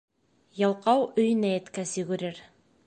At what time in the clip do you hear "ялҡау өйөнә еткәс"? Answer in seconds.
0.61-1.95